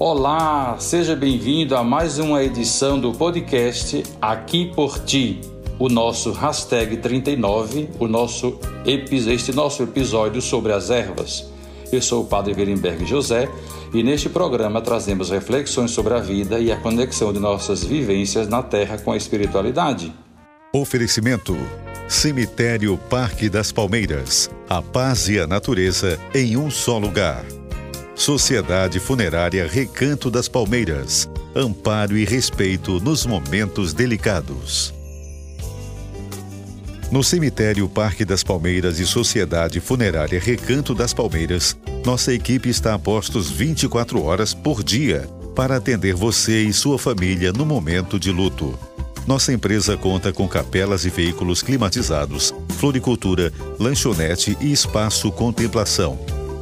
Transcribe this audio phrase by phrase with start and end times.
[0.00, 5.40] Olá, seja bem-vindo a mais uma edição do podcast Aqui por Ti,
[5.76, 11.50] o nosso hashtag 39, o nosso, este nosso episódio sobre as ervas.
[11.90, 13.48] Eu sou o Padre Wierenberg José
[13.92, 18.62] e neste programa trazemos reflexões sobre a vida e a conexão de nossas vivências na
[18.62, 20.12] Terra com a espiritualidade.
[20.72, 21.56] Oferecimento
[22.08, 24.48] Cemitério Parque das Palmeiras.
[24.70, 27.44] A paz e a natureza em um só lugar.
[28.18, 31.30] Sociedade Funerária Recanto das Palmeiras.
[31.54, 34.92] Amparo e respeito nos momentos delicados.
[37.12, 42.98] No Cemitério Parque das Palmeiras e Sociedade Funerária Recanto das Palmeiras, nossa equipe está a
[42.98, 45.20] postos 24 horas por dia
[45.54, 48.76] para atender você e sua família no momento de luto.
[49.28, 56.18] Nossa empresa conta com capelas e veículos climatizados, floricultura, lanchonete e espaço contemplação.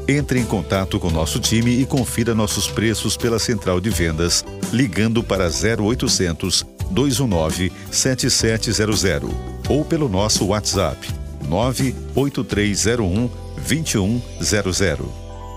[0.09, 5.21] Entre em contato com nosso time e confira nossos preços pela central de vendas, ligando
[5.21, 9.31] para 0800 219 7700
[9.69, 11.09] ou pelo nosso WhatsApp
[11.49, 13.29] 98301
[13.67, 14.97] 2100.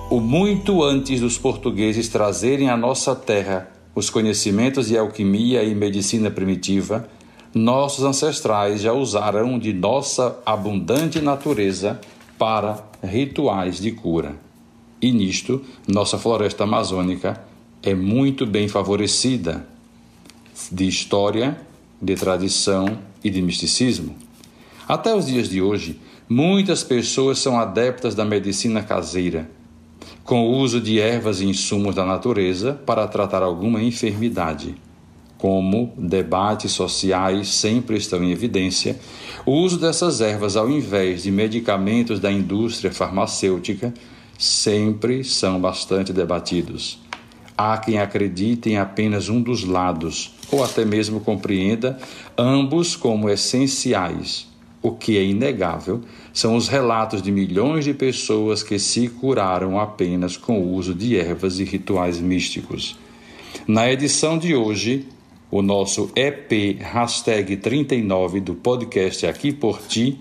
[0.10, 6.32] O muito antes dos portugueses trazerem à nossa terra os conhecimentos de alquimia e medicina
[6.32, 7.08] primitiva,
[7.54, 12.00] nossos ancestrais já usaram de nossa abundante natureza
[12.40, 14.36] para rituais de cura.
[15.00, 17.40] E nisto, nossa floresta amazônica
[17.84, 19.68] é muito bem favorecida
[20.72, 21.56] de história,
[22.02, 24.16] de tradição e de misticismo.
[24.88, 29.48] Até os dias de hoje, muitas pessoas são adeptas da medicina caseira
[30.30, 34.76] com o uso de ervas e insumos da natureza para tratar alguma enfermidade.
[35.40, 39.00] Como debates sociais sempre estão em evidência,
[39.46, 43.92] o uso dessas ervas ao invés de medicamentos da indústria farmacêutica
[44.38, 47.00] sempre são bastante debatidos.
[47.58, 51.98] Há quem acredite em apenas um dos lados, ou até mesmo compreenda
[52.38, 54.50] ambos como essenciais
[54.82, 56.02] o que é inegável
[56.34, 61.18] são os relatos de milhões de pessoas que se curaram apenas com o uso de
[61.18, 62.98] ervas e rituais místicos.
[63.68, 65.06] Na edição de hoje,
[65.52, 70.20] o nosso EP hashtag 39 do podcast Aqui por Ti,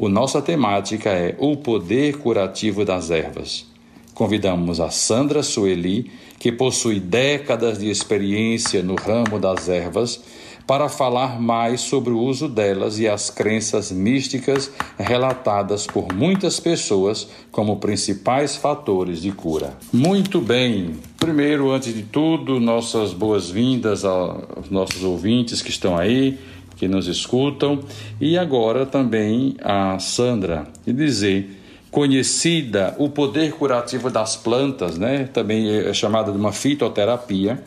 [0.00, 3.66] a nossa temática é o poder curativo das ervas.
[4.14, 10.22] Convidamos a Sandra Sueli, que possui décadas de experiência no ramo das ervas,
[10.66, 17.28] para falar mais sobre o uso delas e as crenças místicas relatadas por muitas pessoas
[17.50, 19.76] como principais fatores de cura.
[19.92, 20.96] Muito bem!
[21.18, 26.38] Primeiro, antes de tudo, nossas boas-vindas aos nossos ouvintes que estão aí,
[26.76, 27.80] que nos escutam,
[28.20, 31.58] e agora também a Sandra, e dizer
[31.92, 35.28] conhecida o poder curativo das plantas, né?
[35.32, 37.62] Também é chamada de uma fitoterapia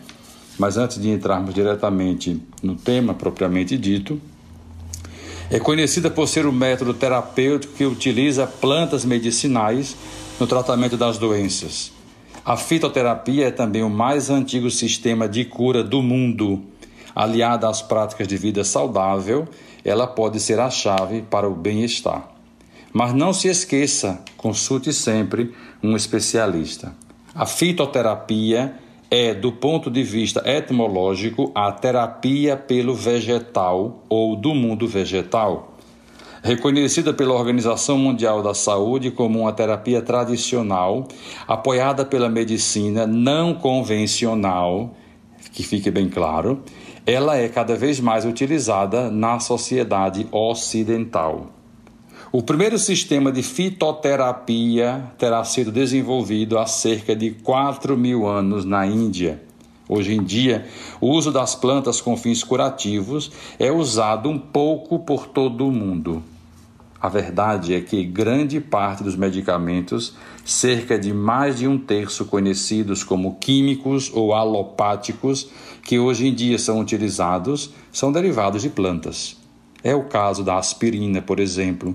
[0.58, 4.20] mas antes de entrarmos diretamente no tema propriamente dito,
[5.50, 9.96] é conhecida por ser o método terapêutico que utiliza plantas medicinais
[10.40, 11.92] no tratamento das doenças.
[12.44, 16.64] A fitoterapia é também o mais antigo sistema de cura do mundo.
[17.16, 19.48] Aliada às práticas de vida saudável,
[19.84, 22.30] ela pode ser a chave para o bem-estar.
[22.92, 26.96] Mas não se esqueça, consulte sempre um especialista.
[27.34, 28.76] A fitoterapia
[29.10, 35.76] é, do ponto de vista etimológico, a terapia pelo vegetal ou do mundo vegetal.
[36.44, 41.08] Reconhecida pela Organização Mundial da Saúde como uma terapia tradicional,
[41.48, 44.96] apoiada pela medicina não convencional,
[45.52, 46.62] que fique bem claro,
[47.06, 51.55] ela é cada vez mais utilizada na sociedade ocidental.
[52.38, 58.86] O primeiro sistema de fitoterapia terá sido desenvolvido há cerca de 4 mil anos na
[58.86, 59.42] Índia.
[59.88, 60.68] Hoje em dia,
[61.00, 66.22] o uso das plantas com fins curativos é usado um pouco por todo o mundo.
[67.00, 70.14] A verdade é que grande parte dos medicamentos,
[70.44, 75.50] cerca de mais de um terço conhecidos como químicos ou alopáticos,
[75.82, 79.45] que hoje em dia são utilizados, são derivados de plantas.
[79.86, 81.94] É o caso da aspirina, por exemplo.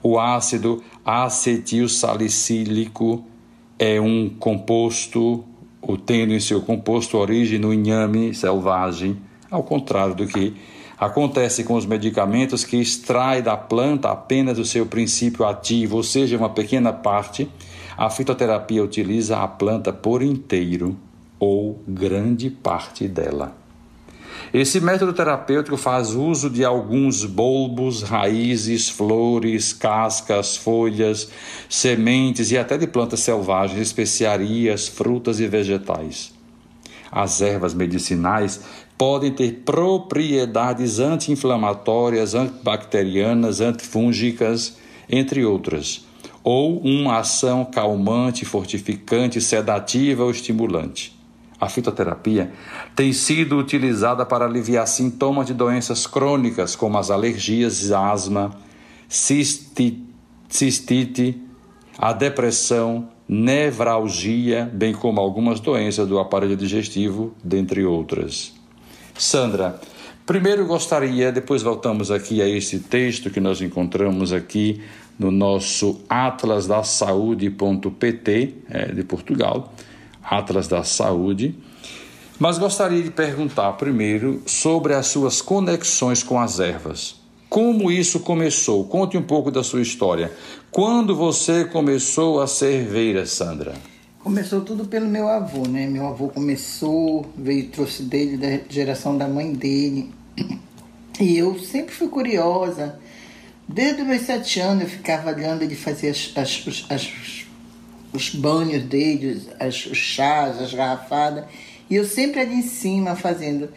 [0.00, 3.24] O ácido acetilsalicílico
[3.76, 5.44] é um composto,
[5.80, 9.18] ou tendo em seu composto origem no inhame selvagem,
[9.50, 10.54] ao contrário do que
[10.96, 16.38] acontece com os medicamentos que extrai da planta apenas o seu princípio ativo, ou seja,
[16.38, 17.50] uma pequena parte.
[17.96, 20.96] A fitoterapia utiliza a planta por inteiro
[21.40, 23.61] ou grande parte dela.
[24.52, 31.28] Esse método terapêutico faz uso de alguns bulbos, raízes, flores, cascas, folhas,
[31.68, 36.32] sementes e até de plantas selvagens, especiarias, frutas e vegetais.
[37.12, 38.62] as ervas medicinais,
[38.96, 44.78] podem ter propriedades anti-inflamatórias, antibacterianas, antifúngicas,
[45.10, 46.06] entre outras,
[46.42, 51.21] ou uma ação calmante, fortificante, sedativa ou estimulante.
[51.62, 52.50] A fitoterapia
[52.96, 58.50] tem sido utilizada para aliviar sintomas de doenças crônicas como as alergias, asma,
[59.08, 60.02] cistite,
[61.96, 68.52] a depressão, nevralgia, bem como algumas doenças do aparelho digestivo, dentre outras.
[69.16, 69.80] Sandra,
[70.26, 74.82] primeiro gostaria, depois voltamos aqui a esse texto que nós encontramos aqui
[75.16, 79.72] no nosso Atlas da Saúde.pt, é, de Portugal,
[80.22, 81.54] Atlas da Saúde.
[82.38, 87.20] Mas gostaria de perguntar primeiro sobre as suas conexões com as ervas.
[87.48, 88.84] Como isso começou?
[88.84, 90.32] Conte um pouco da sua história.
[90.70, 93.74] Quando você começou a ser veira, Sandra?
[94.20, 95.86] Começou tudo pelo meu avô, né?
[95.86, 100.10] Meu avô começou, veio trouxe dele da geração da mãe dele.
[101.20, 102.98] E eu sempre fui curiosa.
[103.68, 107.41] Desde os meus sete anos eu ficava olhando ele fazer as, as, as,
[108.12, 111.44] os banhos dele, as, os chás, as garrafadas.
[111.88, 113.68] E eu sempre ali em cima fazendo.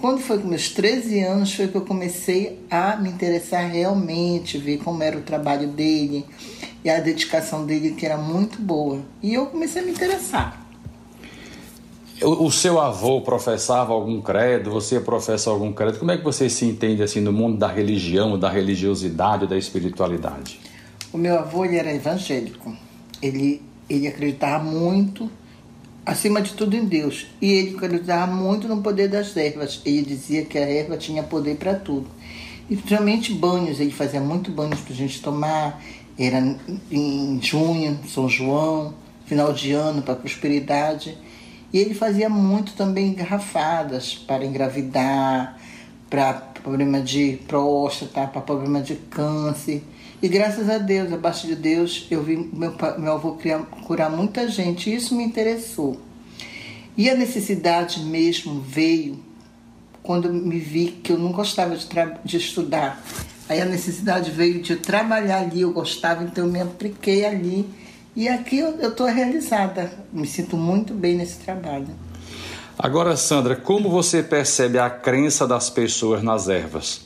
[0.00, 4.78] Quando foi com meus 13 anos foi que eu comecei a me interessar realmente, ver
[4.78, 6.24] como era o trabalho dele
[6.84, 9.00] e a dedicação dele que era muito boa.
[9.22, 10.66] E eu comecei a me interessar.
[12.22, 14.70] O, seu avô professava algum credo?
[14.70, 15.98] Você professa algum credo?
[15.98, 20.58] Como é que você se entende assim no mundo da religião, da religiosidade, da espiritualidade?
[21.12, 22.74] O meu avô ele era evangélico.
[23.20, 25.30] Ele ele acreditava muito
[26.04, 27.26] acima de tudo em Deus.
[27.40, 29.80] E ele acreditava muito no poder das ervas.
[29.84, 32.06] Ele dizia que a erva tinha poder para tudo.
[32.68, 35.82] E principalmente banhos, ele fazia muito banhos para a gente tomar.
[36.18, 36.56] Era
[36.90, 38.94] em junho, São João,
[39.26, 41.16] final de ano, para prosperidade.
[41.72, 45.58] E ele fazia muito também garrafadas para engravidar,
[46.08, 46.32] para
[46.62, 49.82] problema de próstata, para problema de câncer.
[50.22, 54.48] E graças a Deus, abaixo de Deus, eu vi meu, meu avô criar, curar muita
[54.48, 54.88] gente.
[54.88, 56.00] E isso me interessou.
[56.96, 59.18] E a necessidade mesmo veio
[60.02, 61.86] quando me vi que eu não gostava de,
[62.24, 63.02] de estudar.
[63.48, 67.68] Aí a necessidade veio de trabalhar ali, eu gostava, então eu me apliquei ali.
[68.14, 71.88] E aqui eu estou realizada, me sinto muito bem nesse trabalho.
[72.78, 77.02] Agora, Sandra, como você percebe a crença das pessoas nas ervas?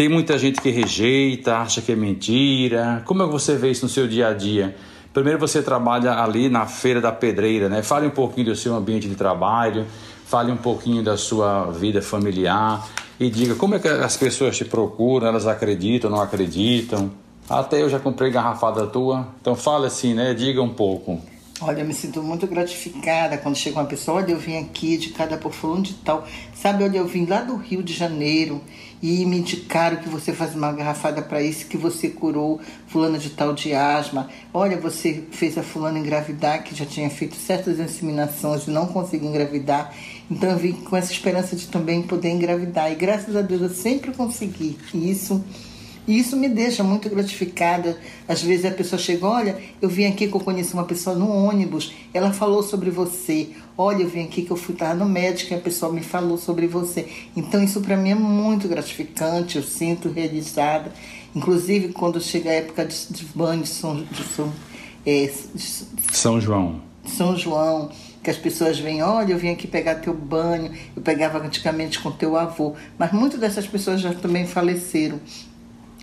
[0.00, 3.02] Tem muita gente que rejeita, acha que é mentira.
[3.04, 4.74] Como é que você vê isso no seu dia a dia?
[5.12, 7.82] Primeiro você trabalha ali na Feira da Pedreira, né?
[7.82, 9.86] Fale um pouquinho do seu ambiente de trabalho,
[10.24, 12.88] fale um pouquinho da sua vida familiar
[13.20, 17.10] e diga como é que as pessoas te procuram, elas acreditam, não acreditam.
[17.46, 20.32] Até eu já comprei garrafada tua, então fale assim, né?
[20.32, 21.20] Diga um pouco.
[21.62, 25.10] Olha, eu me sinto muito gratificada quando chega uma pessoa, olha, eu vim aqui de
[25.10, 26.26] cada por fulano de tal.
[26.54, 28.62] Sabe, olha, eu vim lá do Rio de Janeiro
[29.02, 33.30] e me indicaram que você faz uma garrafada para isso, que você curou fulano de
[33.30, 34.28] tal de asma.
[34.52, 39.28] Olha, você fez a fulana engravidar, que já tinha feito certas inseminações e não conseguiu
[39.28, 39.94] engravidar.
[40.30, 42.92] Então eu vim com essa esperança de também poder engravidar.
[42.92, 44.78] E graças a Deus eu sempre consegui.
[44.92, 45.42] E isso
[46.10, 47.96] e isso me deixa muito gratificada.
[48.26, 51.30] Às vezes a pessoa chega, olha, eu vim aqui que eu conheci uma pessoa no
[51.32, 53.50] ônibus, ela falou sobre você.
[53.78, 56.36] Olha, eu vim aqui que eu fui estar no médico e a pessoa me falou
[56.36, 57.06] sobre você.
[57.36, 60.92] Então isso para mim é muito gratificante, eu sinto realizada.
[61.32, 64.52] Inclusive quando chega a época de, de banho de São, de São,
[65.06, 65.62] é, de
[66.10, 66.80] São João.
[67.06, 67.88] São João
[68.20, 72.10] que as pessoas vêm, olha, eu vim aqui pegar teu banho, eu pegava antigamente com
[72.10, 75.20] teu avô, mas muitas dessas pessoas já também faleceram.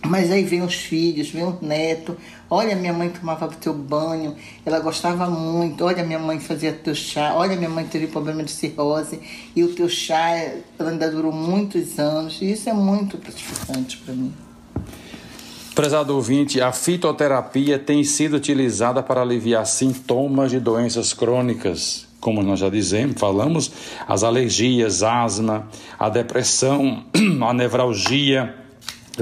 [0.04, 2.16] Mas aí vem os filhos, vem o neto.
[2.48, 5.84] Olha, minha mãe tomava teu banho, ela gostava muito.
[5.84, 7.34] Olha, minha mãe fazia teu chá.
[7.34, 9.20] Olha, minha mãe teve problema de cirrose
[9.54, 12.40] e o teu chá ainda durou muitos anos.
[12.40, 14.32] E isso é muito gratificante para mim.
[15.74, 22.58] Prezado ouvinte, a fitoterapia tem sido utilizada para aliviar sintomas de doenças crônicas, como nós
[22.58, 23.70] já dizemos, falamos,
[24.08, 27.04] as alergias, asma, a depressão,
[27.46, 28.67] a nevralgia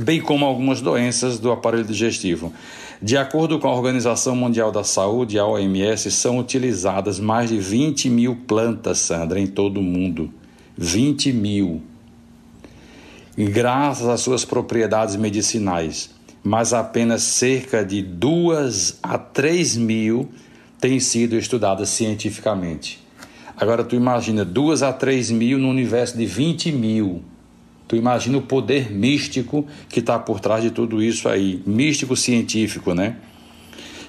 [0.00, 2.52] bem como algumas doenças do aparelho digestivo.
[3.00, 8.08] De acordo com a Organização Mundial da Saúde, a OMS, são utilizadas mais de 20
[8.08, 10.30] mil plantas, Sandra, em todo o mundo.
[10.78, 11.82] 20 mil.
[13.36, 16.10] Graças às suas propriedades medicinais,
[16.42, 20.30] mas apenas cerca de 2 a 3 mil
[20.80, 23.04] têm sido estudadas cientificamente.
[23.56, 27.22] Agora, tu imagina 2 a 3 mil no universo de 20 mil.
[27.88, 32.94] Tu imagina o poder místico que está por trás de tudo isso aí, místico científico,
[32.94, 33.16] né?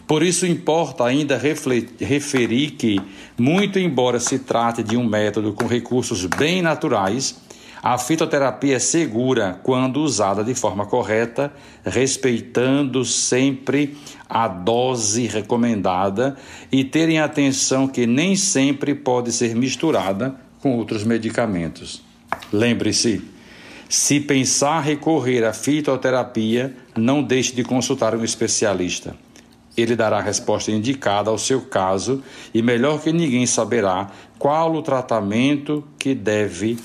[0.07, 3.00] Por isso importa ainda referir que,
[3.38, 7.36] muito embora se trate de um método com recursos bem naturais,
[7.84, 11.53] a fitoterapia é segura quando usada de forma correta,
[11.86, 13.98] respeitando sempre
[14.29, 16.36] a dose recomendada
[16.72, 22.01] e terem atenção que nem sempre pode ser misturada com outros medicamentos.
[22.51, 23.22] Lembre-se,
[23.89, 29.15] se pensar recorrer à fitoterapia, não deixe de consultar um especialista.
[29.75, 34.82] Ele dará a resposta indicada ao seu caso e melhor que ninguém saberá qual o
[34.82, 36.77] tratamento que deve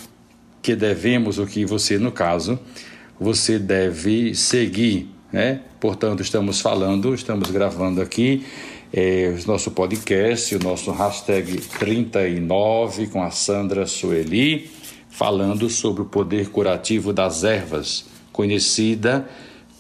[0.60, 2.58] que devemos o que você no caso
[3.18, 5.60] você deve seguir, né?
[5.80, 8.44] Portanto, estamos falando, estamos gravando aqui
[8.92, 14.70] é, o nosso podcast, o nosso hashtag 39 com a Sandra Sueli,
[15.12, 19.28] falando sobre o poder curativo das ervas, conhecida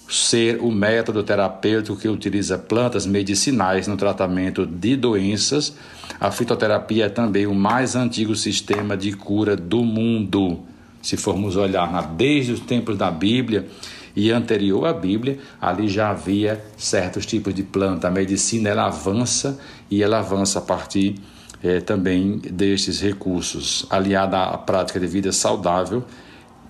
[0.06, 5.74] ser o método terapêutico que utiliza plantas medicinais no tratamento de doenças.
[6.20, 10.60] A fitoterapia é também o mais antigo sistema de cura do mundo.
[11.00, 13.66] Se formos olhar na, desde os tempos da Bíblia
[14.14, 18.08] e anterior à Bíblia, ali já havia certos tipos de planta.
[18.08, 19.58] A medicina ela avança
[19.90, 21.14] e ela avança a partir
[21.62, 26.04] é, também destes recursos, aliada à prática de vida saudável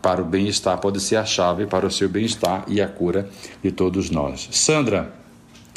[0.02, 3.30] para o bem-estar pode ser a chave para o seu bem-estar e a cura
[3.62, 4.48] de todos nós.
[4.50, 5.14] Sandra,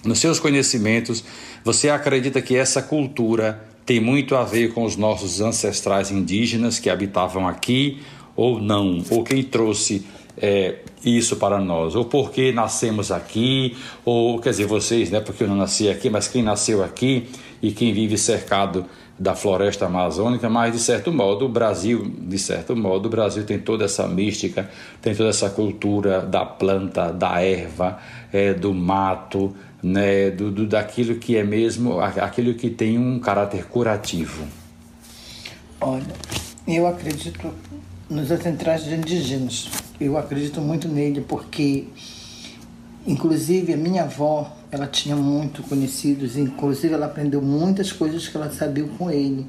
[0.04, 1.24] nos seus conhecimentos,
[1.64, 6.90] você acredita que essa cultura tem muito a ver com os nossos ancestrais indígenas que
[6.90, 8.02] habitavam aqui
[8.36, 9.04] ou não?
[9.12, 10.06] Ou quem trouxe
[10.38, 11.96] é, isso para nós?
[11.96, 13.78] Ou porque nascemos aqui?
[14.04, 15.20] Ou, quer dizer, vocês, né?
[15.20, 17.28] Porque eu não nasci aqui, mas quem nasceu aqui
[17.62, 18.86] e quem vive cercado
[19.18, 23.58] da floresta amazônica, mas de certo modo o Brasil, de certo modo o Brasil tem
[23.58, 24.70] toda essa mística,
[25.02, 27.98] tem toda essa cultura da planta, da erva,
[28.34, 33.66] é, do mato, né, do, do, daquilo que é mesmo, aquilo que tem um caráter
[33.66, 34.44] curativo.
[35.80, 36.04] Olha,
[36.68, 37.54] eu acredito
[38.10, 39.70] nos ancestrais indígenas.
[40.00, 41.86] Eu acredito muito nele porque,
[43.08, 48.52] inclusive, a minha avó ela tinha muito conhecidos, inclusive ela aprendeu muitas coisas que ela
[48.52, 49.48] sabia com ele.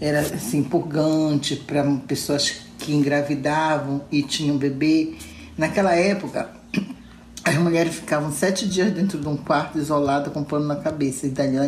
[0.00, 5.16] Era assim, purgante para pessoas que engravidavam e tinham bebê.
[5.58, 6.50] Naquela época,
[7.44, 11.30] as mulheres ficavam sete dias dentro de um quarto isolado com pano na cabeça e
[11.30, 11.58] dali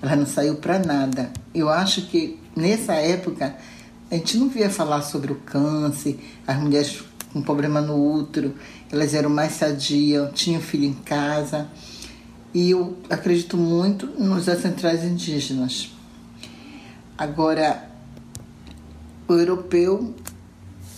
[0.00, 1.32] ela não saiu para nada.
[1.52, 3.56] Eu acho que nessa época
[4.12, 8.54] a gente não via falar sobre o câncer, as mulheres com problema no útero,
[8.92, 11.68] elas eram mais sadias, tinham filho em casa.
[12.54, 15.90] E eu acredito muito nos ancestrais indígenas.
[17.18, 17.90] Agora,
[19.26, 20.14] o europeu,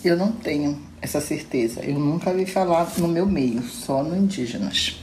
[0.05, 1.81] eu não tenho essa certeza.
[1.81, 4.97] Eu nunca vi falar no meu meio, só no indígenas.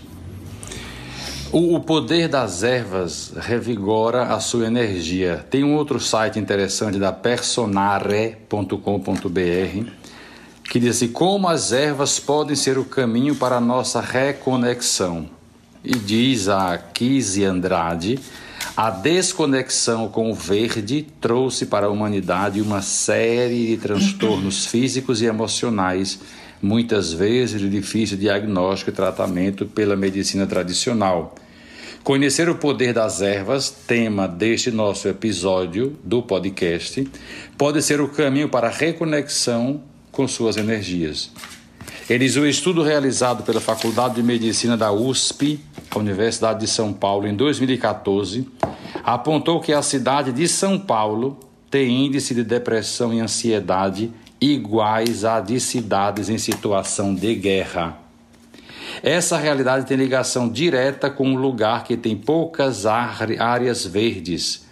[1.51, 5.45] O, poder das ervas revigora a sua energia.
[5.49, 9.91] Tem um outro site interessante da personare.com.br
[10.63, 15.29] que diz assim: como as ervas podem ser o caminho para a nossa reconexão.
[15.83, 18.17] E diz a Kise Andrade,
[18.75, 25.25] a desconexão com o verde trouxe para a humanidade uma série de transtornos físicos e
[25.25, 26.19] emocionais,
[26.61, 31.35] muitas vezes de difícil diagnóstico e tratamento pela medicina tradicional.
[32.03, 37.07] Conhecer o poder das ervas, tema deste nosso episódio do podcast,
[37.57, 41.31] pode ser o caminho para a reconexão com suas energias.
[42.09, 45.59] Eles o estudo realizado pela Faculdade de Medicina da USP,
[45.95, 48.45] Universidade de São Paulo, em 2014,
[49.05, 51.39] apontou que a cidade de São Paulo
[51.71, 57.97] tem índice de depressão e ansiedade iguais a de cidades em situação de guerra.
[59.01, 64.62] Essa realidade tem ligação direta com um lugar que tem poucas áreas verdes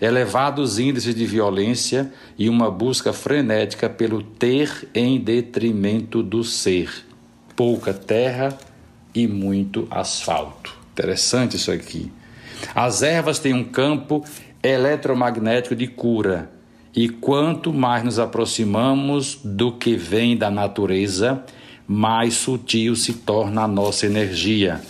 [0.00, 6.90] elevados índices de violência e uma busca frenética pelo ter em detrimento do ser.
[7.54, 8.56] Pouca terra
[9.14, 10.76] e muito asfalto.
[10.92, 12.12] Interessante isso aqui.
[12.74, 14.24] As ervas têm um campo
[14.62, 16.50] eletromagnético de cura,
[16.94, 21.44] e quanto mais nos aproximamos do que vem da natureza,
[21.86, 24.80] mais sutil se torna a nossa energia.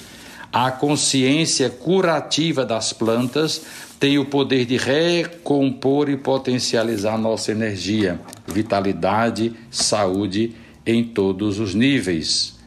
[0.58, 3.60] A consciência curativa das plantas
[4.00, 12.58] tem o poder de recompor e potencializar nossa energia, vitalidade, saúde em todos os níveis.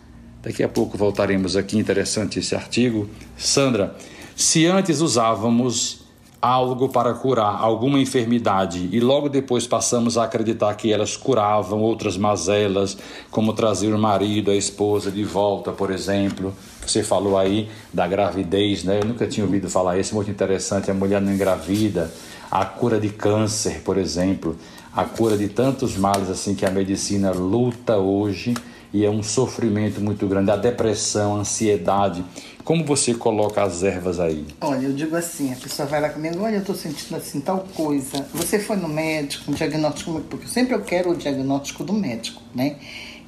[0.43, 3.09] Daqui a pouco voltaremos aqui, interessante esse artigo.
[3.35, 3.95] Sandra,
[4.35, 6.01] se antes usávamos
[6.39, 12.15] algo para curar alguma enfermidade e logo depois passamos a acreditar que elas curavam outras
[12.17, 12.95] mazelas,
[13.31, 16.53] como trazer o marido, a esposa de volta, por exemplo.
[16.89, 18.99] Você falou aí da gravidez, né?
[19.01, 20.89] Eu nunca tinha ouvido falar isso, muito interessante.
[20.89, 22.11] A mulher não engravida,
[22.49, 24.57] a cura de câncer, por exemplo,
[24.95, 28.55] a cura de tantos males assim que a medicina luta hoje
[28.91, 32.25] e é um sofrimento muito grande, a depressão, a ansiedade.
[32.63, 34.45] Como você coloca as ervas aí?
[34.61, 37.67] Olha, eu digo assim, a pessoa vai lá comigo, olha, eu estou sentindo assim tal
[37.75, 38.25] coisa.
[38.33, 42.77] Você foi no médico, um diagnóstico, porque sempre eu quero o diagnóstico do médico, né?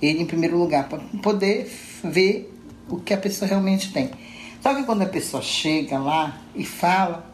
[0.02, 1.72] Ele em primeiro lugar, para poder
[2.04, 2.51] ver
[2.92, 4.12] o que a pessoa realmente tem.
[4.62, 7.26] Só que quando a pessoa chega lá e fala,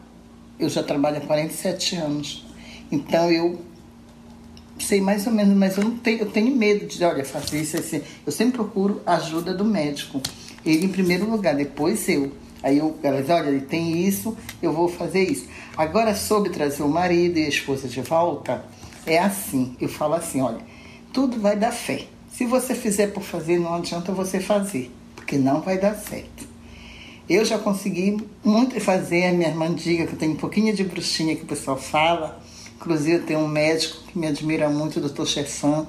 [0.58, 2.46] eu já trabalho há 47 anos,
[2.90, 3.60] então eu
[4.78, 7.76] sei mais ou menos, mas eu não tenho, eu tenho medo de, olha, fazer isso
[7.76, 8.00] assim.
[8.24, 10.20] Eu sempre procuro a ajuda do médico.
[10.64, 12.32] Ele em primeiro lugar, depois eu.
[12.62, 15.46] Aí eu, elas, olha, ele tem isso, eu vou fazer isso.
[15.76, 18.64] Agora, sobre trazer o marido e a esposa de volta,
[19.06, 19.76] é assim.
[19.80, 20.60] Eu falo assim, olha,
[21.12, 22.06] tudo vai dar fé.
[22.30, 24.90] Se você fizer por fazer, não adianta você fazer,
[25.28, 26.48] porque não vai dar certo.
[27.28, 30.82] Eu já consegui muito fazer a minha irmã diga que eu tenho um pouquinho de
[30.82, 32.42] bruxinha que o pessoal fala.
[32.76, 35.86] Inclusive, tem um médico que me admira muito, o doutor Chefan.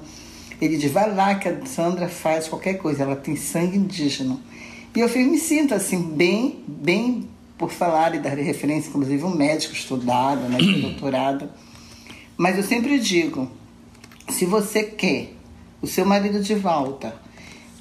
[0.60, 4.38] Ele diz: vai lá que a Sandra faz qualquer coisa, ela tem sangue indígena.
[4.94, 9.72] E eu me sinto assim, bem, bem por falar e dar referência, inclusive um médico
[9.72, 11.48] estudado, né, doutorado.
[12.36, 13.50] Mas eu sempre digo:
[14.28, 15.32] se você quer
[15.80, 17.14] o seu marido de volta,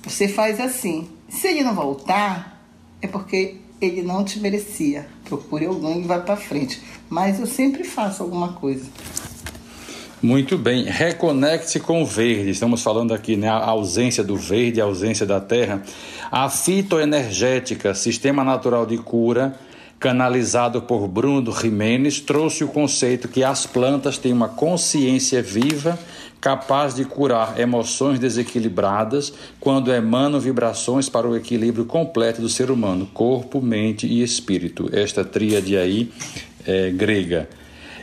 [0.02, 1.19] você faz assim.
[1.30, 2.60] Se ele não voltar,
[3.02, 5.08] é porque ele não te merecia.
[5.26, 6.82] Procure alguém e vá para frente.
[7.10, 8.86] Mas eu sempre faço alguma coisa.
[10.22, 12.50] Muito bem, reconecte com o verde.
[12.50, 13.48] Estamos falando aqui, né?
[13.48, 15.82] A ausência do verde, a ausência da terra.
[16.30, 19.58] A fitoenergética, sistema natural de cura,
[20.00, 26.00] canalizado por Bruno Jimenez, trouxe o conceito que as plantas têm uma consciência viva
[26.40, 33.10] capaz de curar emoções desequilibradas quando emanam vibrações para o equilíbrio completo do ser humano,
[33.14, 34.90] corpo, mente e espírito.
[34.94, 36.10] Esta tríade aí
[36.66, 37.50] é grega.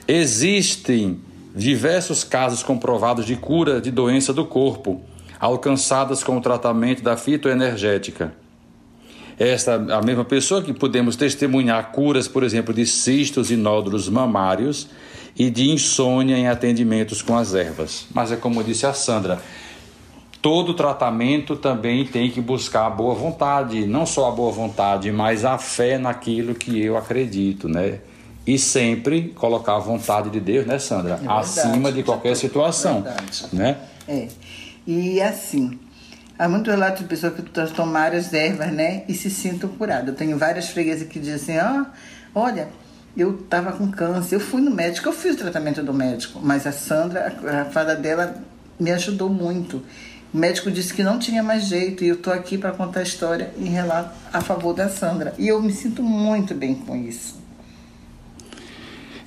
[0.07, 1.19] Existem
[1.55, 5.01] diversos casos comprovados de cura de doença do corpo,
[5.41, 8.35] alcançadas com o tratamento da fitoenergética.
[9.39, 14.89] Esta a mesma pessoa que podemos testemunhar curas, por exemplo, de cistos e nódulos mamários
[15.39, 18.07] e de insônia em atendimentos com as ervas.
[18.15, 19.39] Mas é como disse a Sandra,
[20.41, 25.45] todo tratamento também tem que buscar a boa vontade, não só a boa vontade, mas
[25.45, 27.99] a fé naquilo que eu acredito, né?
[28.47, 31.15] E sempre colocar a vontade de Deus, né, Sandra?
[31.15, 33.77] É verdade, Acima de qualquer situação, é né?
[34.07, 34.29] É.
[34.87, 35.79] E assim,
[36.39, 37.43] há muito relato de pessoas que
[37.75, 40.09] tomaram as ervas, né, e se sintam curadas.
[40.09, 41.85] Eu tenho várias freguesas que dizem assim, ó,
[42.35, 42.69] oh, olha,
[43.17, 46.67] eu estava com câncer, eu fui no médico, eu fiz o tratamento do médico, mas
[46.67, 48.37] a Sandra, a fada dela,
[48.79, 49.83] me ajudou muito.
[50.35, 53.03] O médico disse que não tinha mais jeito e eu estou aqui para contar a
[53.03, 55.35] história em relato a favor da Sandra.
[55.39, 57.37] E eu me sinto muito bem com isso.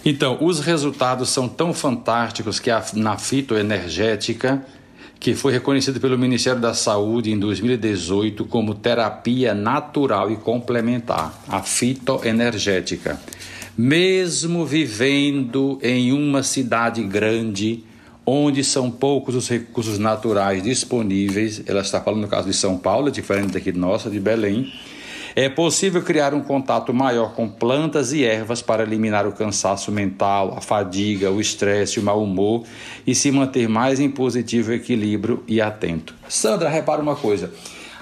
[0.05, 4.63] Então, os resultados são tão fantásticos que a, na fitoenergética,
[5.19, 11.61] que foi reconhecido pelo Ministério da Saúde em 2018 como terapia natural e complementar, a
[11.61, 13.19] fitoenergética.
[13.77, 17.83] Mesmo vivendo em uma cidade grande,
[18.25, 23.11] onde são poucos os recursos naturais disponíveis, ela está falando no caso de São Paulo,
[23.11, 24.71] diferente daqui nossa, de Belém,
[25.35, 30.53] é possível criar um contato maior com plantas e ervas para eliminar o cansaço mental,
[30.57, 32.63] a fadiga, o estresse, o mau humor
[33.05, 36.13] e se manter mais em positivo equilíbrio e atento.
[36.27, 37.51] Sandra, repara uma coisa.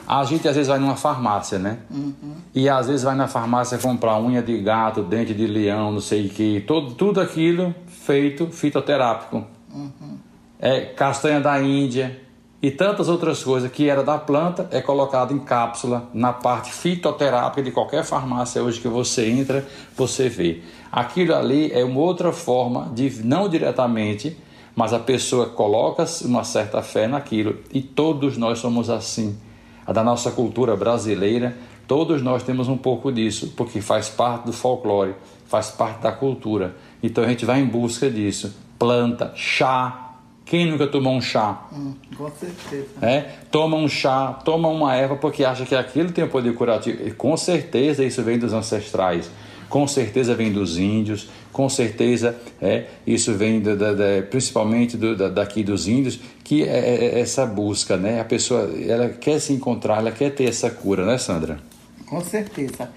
[0.07, 1.79] A gente às vezes vai numa farmácia, né?
[1.91, 2.35] Uhum.
[2.55, 6.27] E às vezes vai na farmácia comprar unha de gato, dente de leão, não sei
[6.27, 9.45] o que, todo, tudo aquilo feito fitoterápico.
[9.73, 10.17] Uhum.
[10.59, 12.26] É castanha da Índia
[12.67, 17.63] e tantas outras coisas que era da planta é colocado em cápsula na parte fitoterápica
[17.63, 20.63] de qualquer farmácia hoje que você entra, você vê.
[20.91, 24.35] Aquilo ali é uma outra forma de não diretamente,
[24.75, 29.37] mas a pessoa coloca uma certa fé naquilo e todos nós somos assim
[29.85, 31.55] a da nossa cultura brasileira,
[31.87, 36.75] todos nós temos um pouco disso, porque faz parte do folclore, faz parte da cultura.
[37.01, 38.53] Então a gente vai em busca disso.
[38.77, 40.06] Planta, chá.
[40.49, 41.67] Quem nunca tomou um chá?
[41.73, 42.87] Hum, com certeza.
[43.01, 43.21] É?
[43.51, 47.05] Toma um chá, toma uma erva porque acha que aquilo tem o poder curativo.
[47.05, 49.29] E com certeza isso vem dos ancestrais
[49.69, 55.15] com certeza vem dos índios, com certeza é, isso vem da, da, da, principalmente do,
[55.15, 58.21] da, daqui dos índios, que é, é, é, essa busca, né?
[58.21, 61.59] A pessoa ela quer se encontrar, ela quer ter essa cura, né, Sandra?
[62.05, 62.89] Com certeza.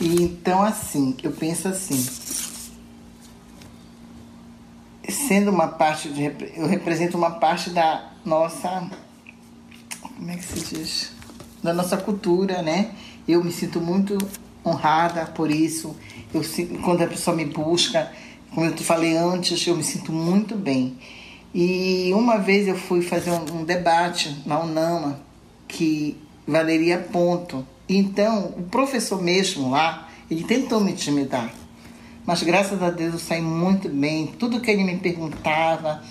[0.00, 2.02] E então assim, eu penso assim,
[5.26, 6.24] sendo uma parte de,
[6.56, 8.88] eu represento uma parte da nossa
[10.00, 11.12] como é que se diz?
[11.62, 12.92] Da nossa cultura né?
[13.26, 14.16] Eu me sinto muito
[14.64, 15.96] honrada por isso.
[16.32, 16.42] Eu
[16.82, 18.10] quando a pessoa me busca
[18.54, 20.96] como eu te falei antes eu me sinto muito bem.
[21.54, 25.20] E uma vez eu fui fazer um, um debate na Unama
[25.66, 27.66] que valeria ponto.
[27.88, 31.52] Então o professor mesmo lá ele tentou me intimidar
[32.26, 34.26] mas graças a Deus eu saí muito bem.
[34.38, 36.02] Tudo que ele me perguntava,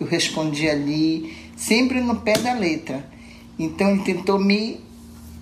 [0.00, 3.04] eu respondia ali, sempre no pé da letra.
[3.58, 4.80] Então ele tentou me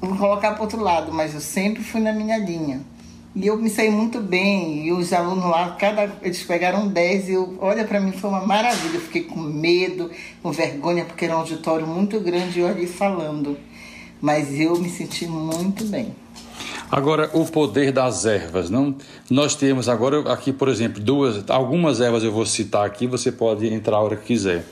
[0.01, 2.83] colocar para outro lado, mas eu sempre fui na minha linha.
[3.35, 4.87] E eu me saí muito bem.
[4.87, 8.45] E os alunos lá, cada, eles pegaram 10 e eu, olha, para mim foi uma
[8.45, 8.97] maravilha.
[8.97, 10.11] Eu fiquei com medo,
[10.43, 13.57] com vergonha, porque era um auditório muito grande e eu ali falando.
[14.21, 16.15] Mas eu me senti muito bem.
[16.91, 18.71] Agora, o poder das ervas.
[18.71, 18.95] Não?
[19.31, 23.67] Nós temos agora aqui, por exemplo, duas, algumas ervas eu vou citar aqui, você pode
[23.67, 24.65] entrar a hora que quiser.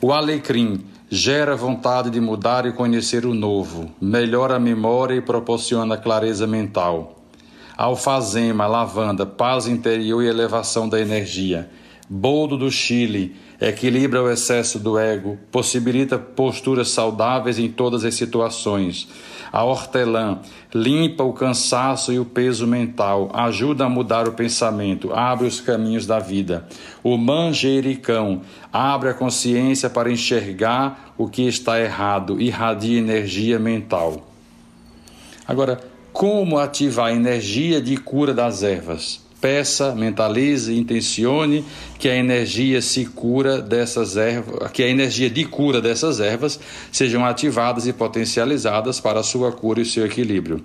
[0.00, 5.96] O alecrim gera vontade de mudar e conhecer o novo, melhora a memória e proporciona
[5.96, 7.24] clareza mental.
[7.76, 11.68] Alfazema, lavanda, paz interior e elevação da energia.
[12.08, 19.08] Boldo do Chile equilibra o excesso do ego, possibilita posturas saudáveis em todas as situações.
[19.54, 20.40] A hortelã
[20.74, 26.08] limpa o cansaço e o peso mental, ajuda a mudar o pensamento, abre os caminhos
[26.08, 26.66] da vida.
[27.04, 34.26] O manjericão abre a consciência para enxergar o que está errado, irradia energia mental.
[35.46, 35.80] Agora,
[36.12, 39.23] como ativar a energia de cura das ervas?
[39.44, 41.62] Peça, mentalize, intencione
[41.98, 46.58] que a energia se cura dessas ervas, que a energia de cura dessas ervas
[46.90, 50.64] sejam ativadas e potencializadas para a sua cura e seu equilíbrio.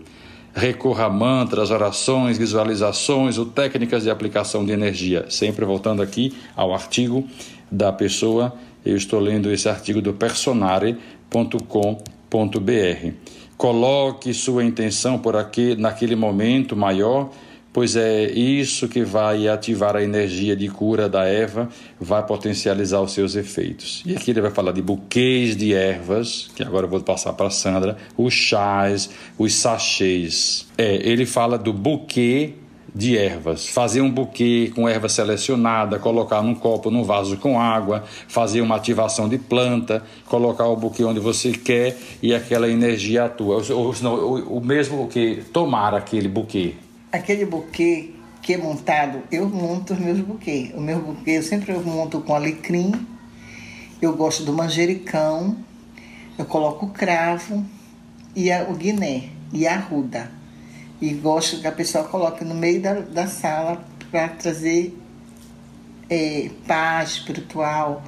[0.53, 5.25] Recorra a mantras, orações, visualizações ou técnicas de aplicação de energia.
[5.27, 7.27] Sempre voltando aqui ao artigo
[7.69, 8.53] da pessoa,
[8.85, 13.13] eu estou lendo esse artigo do personare.com.br.
[13.57, 17.29] Coloque sua intenção por aqui naquele momento maior
[17.71, 23.13] pois é isso que vai ativar a energia de cura da Eva, vai potencializar os
[23.13, 24.03] seus efeitos.
[24.05, 27.49] E aqui ele vai falar de buquês de ervas, que agora eu vou passar para
[27.49, 30.67] Sandra, os chás, os sachês.
[30.77, 32.53] É, ele fala do buquê
[32.93, 38.03] de ervas, fazer um buquê com erva selecionada, colocar num copo, num vaso com água,
[38.27, 43.61] fazer uma ativação de planta, colocar o buquê onde você quer e aquela energia atua.
[43.69, 46.73] Ou, ou, o mesmo que tomar aquele buquê,
[47.11, 50.73] aquele buquê que é montado, eu monto os meus buquês.
[50.73, 52.91] O meu buquê eu sempre monto com alecrim,
[54.01, 55.57] eu gosto do manjericão,
[56.37, 57.65] eu coloco o cravo
[58.35, 60.31] e a, o guiné e a ruda.
[61.01, 64.97] E gosto que a pessoa coloque no meio da, da sala para trazer
[66.09, 68.03] é, paz espiritual,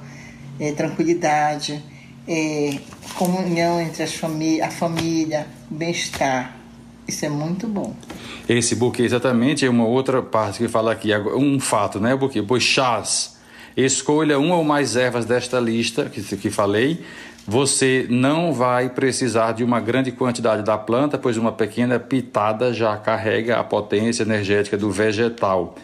[0.58, 1.82] é, tranquilidade,
[2.26, 2.78] é,
[3.14, 6.61] comunhão entre as famí a família, bem-estar.
[7.12, 7.94] Isso é muito bom.
[8.48, 12.14] Esse buquê exatamente é uma outra parte que fala aqui, um fato, né?
[12.14, 13.36] O buquê, pois chás.
[13.76, 17.04] Escolha uma ou mais ervas desta lista que, que falei.
[17.46, 22.96] Você não vai precisar de uma grande quantidade da planta, pois uma pequena pitada já
[22.96, 25.74] carrega a potência energética do vegetal.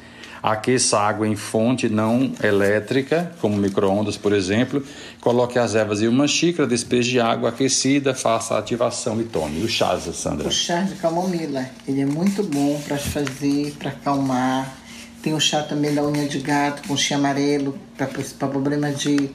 [0.43, 4.83] Aqueça água em fonte não elétrica, como micro-ondas, por exemplo.
[5.21, 9.63] Coloque as ervas em uma xícara, despeje água aquecida, faça a ativação e tome.
[9.63, 10.49] O chá, Sandra?
[10.49, 14.77] O chá de camomila, ele é muito bom para fazer, para acalmar.
[15.23, 18.07] Tem o chá também da unha de gato com chá amarelo para
[18.49, 19.31] problema de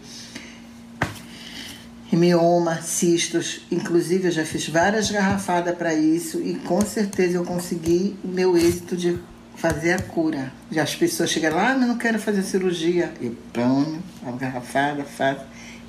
[2.16, 3.62] mioma, cistos.
[3.72, 8.56] Inclusive, eu já fiz várias garrafadas para isso e com certeza eu consegui o meu
[8.56, 9.20] êxito de
[9.56, 10.52] fazer a cura.
[10.72, 13.14] Já as pessoas chegam lá, ah, mas não quero fazer cirurgia.
[13.22, 15.42] Eu ponho a garrafada, faço.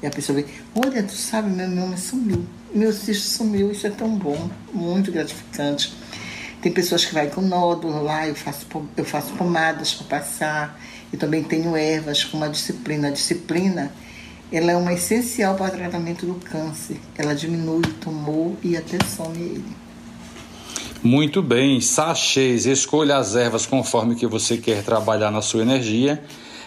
[0.03, 2.45] E a pessoa vem, olha, tu sabe, meu nome sumiu.
[2.75, 5.95] Meu cisto sumiu, isso é tão bom, muito gratificante.
[6.61, 10.81] Tem pessoas que vai com nódulo lá, eu faço, eu faço pomadas para passar.
[11.13, 13.09] E também tenho ervas com uma disciplina.
[13.09, 13.93] A disciplina
[14.51, 16.97] ela é uma essencial para o tratamento do câncer.
[17.17, 19.84] Ela diminui o tumor e até some ele.
[21.05, 26.25] Muito bem, sachês, escolha as ervas conforme que você quer trabalhar na sua energia.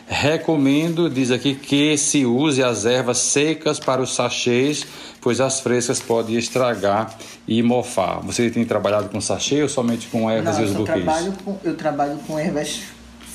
[0.08, 4.86] Recomendo, diz aqui, que se use as ervas secas para os sachês,
[5.21, 8.19] pois as frescas podem estragar e mofar.
[8.21, 11.04] Você tem trabalhado com sachê ou somente com ervas Não, e os buquês?
[11.04, 12.82] Trabalho com, eu trabalho com ervas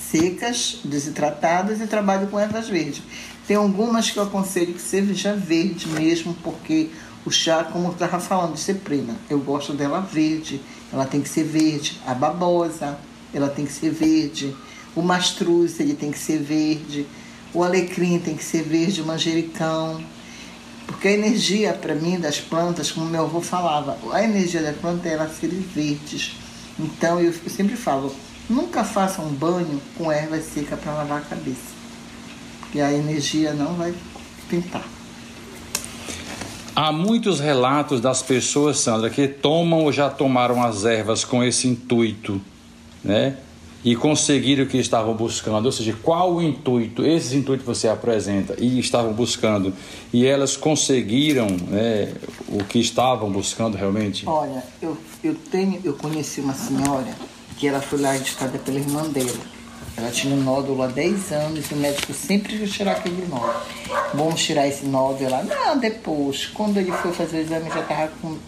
[0.09, 3.03] secas, desidratadas e trabalho com ervas verdes.
[3.45, 6.91] Tem algumas que eu aconselho que seja verde mesmo, porque
[7.27, 10.61] o chá, como eu estava falando, de ceprina, eu gosto dela verde,
[10.93, 12.01] ela tem que ser verde.
[12.07, 12.99] A babosa,
[13.33, 14.55] ela tem que ser verde.
[14.95, 17.07] O mastruz, ele tem que ser verde.
[17.55, 20.03] O alecrim tem que ser verde, o manjericão.
[20.87, 25.09] Porque a energia, para mim, das plantas, como meu avô falava, a energia da planta
[25.09, 26.37] é ela serem verdes.
[26.79, 28.15] Então eu sempre falo,
[28.49, 31.73] nunca faça um banho com erva seca para lavar a cabeça.
[32.61, 33.95] Porque a energia não vai
[34.49, 34.85] pintar.
[36.75, 41.69] Há muitos relatos das pessoas, Sandra, que tomam ou já tomaram as ervas com esse
[41.69, 42.41] intuito,
[43.05, 43.37] né?
[43.85, 45.67] E conseguiram o que estavam buscando.
[45.67, 47.05] Ou seja, qual o intuito?
[47.05, 49.75] Esse intuito você apresenta e estavam buscando.
[50.13, 52.15] E elas conseguiram né,
[52.49, 54.27] o que estavam buscando realmente?
[54.27, 57.13] Olha, eu, eu tenho, eu conheci uma senhora
[57.59, 59.62] que ela foi lá indicada pela irmã dela.
[59.97, 63.55] Ela tinha um nódulo há 10 anos e o médico sempre ia tirar aquele nódulo.
[64.15, 65.25] Vamos tirar esse nódulo.
[65.25, 66.47] Ela, não, depois.
[66.47, 68.39] Quando ele foi fazer o exame, já estava com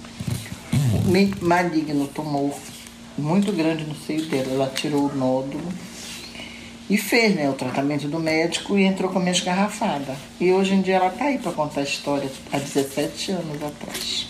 [1.41, 2.59] maligno, tomou
[3.17, 4.51] muito grande no seio dela.
[4.51, 5.69] Ela tirou o nódulo
[6.89, 10.17] e fez né, o tratamento do médico e entrou com a minha esgarrafada.
[10.41, 14.27] E hoje em dia ela está aí para contar a história há 17 anos atrás.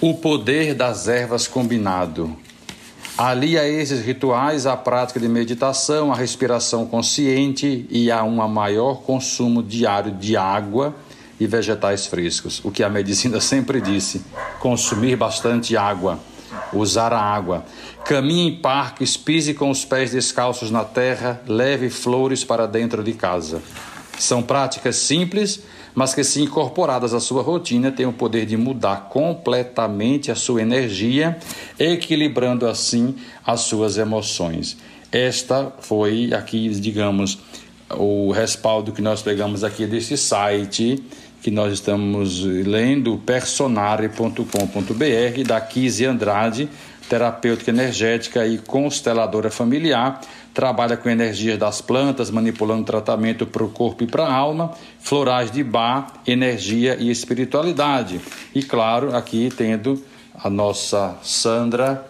[0.00, 2.36] O poder das ervas combinado.
[3.20, 9.02] Ali a esses rituais a prática de meditação, a respiração consciente e a um maior
[9.02, 10.96] consumo diário de água
[11.38, 12.62] e vegetais frescos.
[12.64, 14.24] O que a medicina sempre disse:
[14.58, 16.18] consumir bastante água,
[16.72, 17.62] usar a água.
[18.06, 23.12] Caminhe em parques, pise com os pés descalços na terra, leve flores para dentro de
[23.12, 23.60] casa.
[24.18, 25.60] São práticas simples
[25.94, 30.62] mas que, se incorporadas à sua rotina, têm o poder de mudar completamente a sua
[30.62, 31.38] energia,
[31.78, 34.76] equilibrando assim as suas emoções.
[35.12, 37.38] Esta foi aqui, digamos,
[37.90, 41.02] o respaldo que nós pegamos aqui desse site
[41.42, 44.44] que nós estamos lendo, personare.com.br,
[45.46, 46.68] da Kise Andrade,
[47.08, 50.20] terapêutica energética e consteladora familiar,
[50.52, 55.50] trabalha com energias das plantas, manipulando tratamento para o corpo e para a alma, florais
[55.50, 58.20] de bar, energia e espiritualidade.
[58.54, 60.02] E claro, aqui tendo
[60.34, 62.06] a nossa Sandra,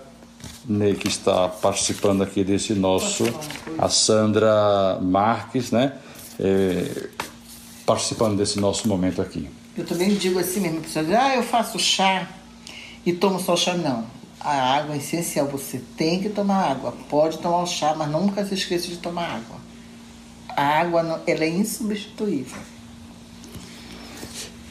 [0.65, 3.25] né, que está participando aqui desse nosso,
[3.79, 5.93] a Sandra Marques, né?
[6.39, 7.09] É,
[7.85, 9.49] participando desse nosso momento aqui.
[9.77, 12.29] Eu também digo assim mesmo, pessoal, ah, eu faço chá
[13.05, 15.47] e tomo só chá, não a água é essencial.
[15.49, 16.95] Você tem que tomar água.
[17.09, 19.57] Pode tomar o chá, mas nunca se esqueça de tomar água.
[20.57, 22.59] A água ela é insubstituível.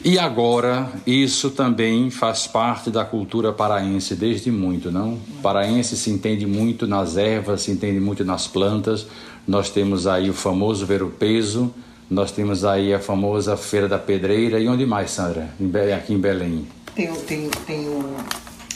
[0.02, 5.18] E agora, isso também faz parte da cultura paraense desde muito, não?
[5.42, 9.06] Paraense se entende muito nas ervas, se entende muito nas plantas.
[9.46, 11.72] Nós temos aí o famoso ver o peso,
[12.08, 14.58] nós temos aí a famosa Feira da Pedreira.
[14.58, 15.50] E onde mais, Sandra?
[15.94, 16.66] Aqui em Belém.
[16.94, 18.16] Tem, tem, tem o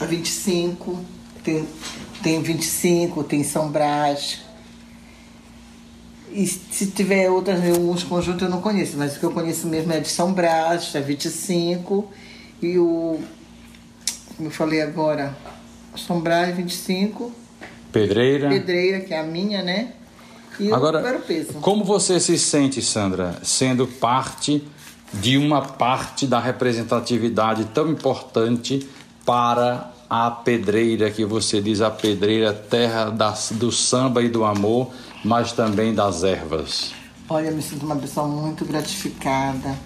[0.05, 0.99] 25,
[1.43, 1.67] tem,
[2.23, 4.41] tem 25, tem São Brás.
[6.33, 9.93] E se tiver outras, alguns conjuntos eu não conheço, mas o que eu conheço mesmo
[9.93, 12.11] é de São Brás, é 25,
[12.61, 13.21] e o.
[14.37, 15.37] Como eu falei agora,
[15.97, 17.33] São Brás 25.
[17.93, 18.49] Pedreira.
[18.49, 19.93] Pedreira, que é a minha, né?
[20.59, 21.55] E Agora, o peso.
[21.55, 24.63] Como você se sente, Sandra, sendo parte
[25.13, 28.89] de uma parte da representatividade tão importante
[29.25, 34.91] para a pedreira, que você diz a pedreira, terra das, do samba e do amor,
[35.25, 36.93] mas também das ervas?
[37.29, 39.77] Olha, eu me sinto uma pessoa muito gratificada,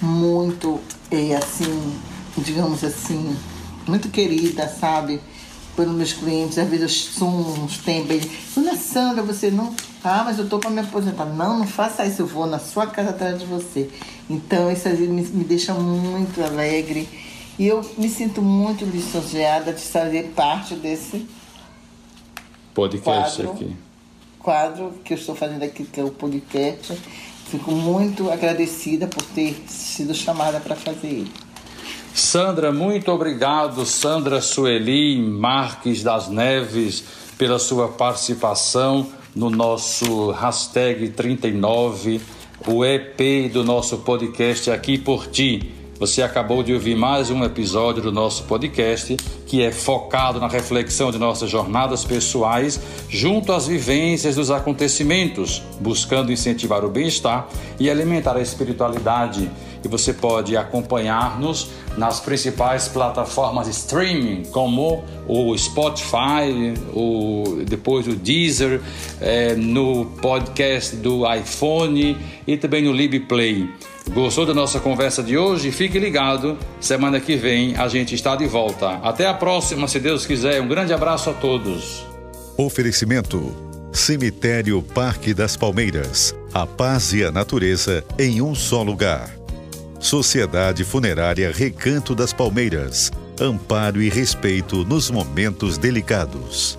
[0.00, 0.78] muito,
[1.10, 1.94] é, assim,
[2.36, 3.34] digamos assim,
[3.86, 5.20] muito querida, sabe?
[5.74, 8.26] Pelos meus clientes, às vezes eu sumo uns tempos.
[8.54, 9.74] Dona Sandra, você não.
[10.02, 11.26] Ah, mas eu tô para me aposentar.
[11.26, 13.90] Não, não faça isso, eu vou na sua casa atrás de você.
[14.28, 17.06] Então, isso me, me deixa muito alegre
[17.58, 21.26] e eu me sinto muito lisonjeada de fazer parte desse
[22.74, 23.76] podcast quadro, aqui.
[24.38, 26.96] Quadro que eu estou fazendo aqui, que é o podcast.
[27.50, 31.32] Fico muito agradecida por ter sido chamada para fazer ele.
[32.12, 37.04] Sandra, muito obrigado, Sandra Sueli Marques das Neves,
[37.38, 42.20] pela sua participação no nosso hashtag 39,
[42.66, 45.85] o EP do nosso podcast Aqui por Ti.
[45.98, 51.10] Você acabou de ouvir mais um episódio do nosso podcast que é focado na reflexão
[51.10, 52.78] de nossas jornadas pessoais
[53.08, 57.48] junto às vivências dos acontecimentos, buscando incentivar o bem-estar
[57.80, 59.50] e alimentar a espiritualidade.
[59.82, 68.14] E você pode acompanhar-nos nas principais plataformas de streaming, como o Spotify, o, depois o
[68.14, 68.82] Deezer,
[69.18, 73.70] é, no podcast do iPhone e também no LibPlay.
[74.10, 75.70] Gostou da nossa conversa de hoje?
[75.70, 76.56] Fique ligado.
[76.80, 78.92] Semana que vem a gente está de volta.
[79.02, 80.60] Até a próxima, se Deus quiser.
[80.62, 82.06] Um grande abraço a todos.
[82.56, 83.54] Oferecimento:
[83.92, 89.30] Cemitério Parque das Palmeiras A paz e a natureza em um só lugar.
[89.98, 93.10] Sociedade Funerária Recanto das Palmeiras.
[93.40, 96.78] Amparo e respeito nos momentos delicados.